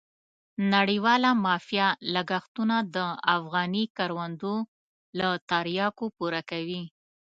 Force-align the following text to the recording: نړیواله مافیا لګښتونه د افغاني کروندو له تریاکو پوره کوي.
نړیواله 0.73 1.29
مافیا 1.45 1.87
لګښتونه 2.13 2.77
د 2.95 2.97
افغاني 3.35 3.83
کروندو 3.97 4.55
له 5.17 5.27
تریاکو 5.49 6.05
پوره 6.17 6.41
کوي. 6.49 6.83